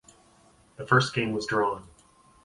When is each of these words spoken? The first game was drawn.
The 0.77 0.87
first 0.87 1.13
game 1.13 1.31
was 1.31 1.45
drawn. 1.45 1.87